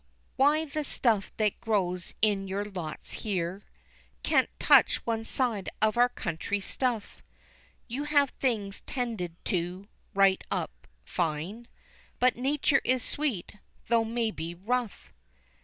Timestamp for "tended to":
8.81-9.87